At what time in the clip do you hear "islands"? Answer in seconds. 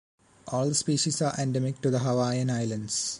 2.49-3.09